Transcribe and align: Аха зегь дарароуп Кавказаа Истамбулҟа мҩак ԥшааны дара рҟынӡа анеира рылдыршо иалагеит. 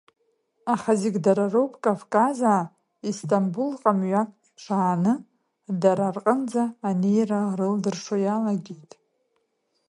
Аха 0.73 0.91
зегь 1.01 1.19
дарароуп 1.25 1.73
Кавказаа 1.83 2.61
Истамбулҟа 3.09 3.91
мҩак 3.99 4.29
ԥшааны 4.55 5.13
дара 5.81 6.07
рҟынӡа 6.15 6.63
анеира 6.89 7.39
рылдыршо 7.57 8.15
иалагеит. 8.23 8.91